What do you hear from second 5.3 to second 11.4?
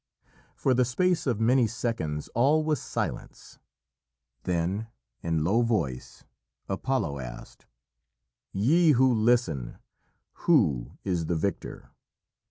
low voice, Apollo asked: "Ye who listen who is the